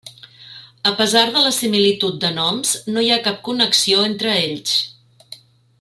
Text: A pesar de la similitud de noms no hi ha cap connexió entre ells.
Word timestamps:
A 0.91 0.93
pesar 1.01 1.25
de 1.35 1.43
la 1.47 1.51
similitud 1.57 2.17
de 2.23 2.33
noms 2.39 2.73
no 2.95 3.05
hi 3.07 3.13
ha 3.17 3.21
cap 3.29 3.39
connexió 3.51 4.07
entre 4.11 4.35
ells. 4.39 4.77